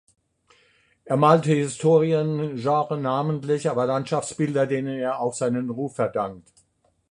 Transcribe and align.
Er 1.05 1.15
malte 1.15 1.51
Historien-, 1.51 2.57
Genre-, 2.57 2.97
namentlich 2.97 3.69
aber 3.69 3.85
Landschaftsbilder, 3.85 4.65
denen 4.65 4.97
er 4.97 5.19
auch 5.19 5.35
seinen 5.35 5.69
Ruf 5.69 5.93
verdankt. 5.97 6.51